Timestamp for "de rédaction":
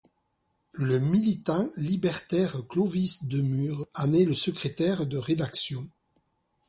5.05-5.87